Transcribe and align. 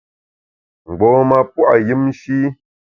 Mgbom-a 0.89 1.39
pua’ 1.53 1.75
yùmshi. 1.87 2.37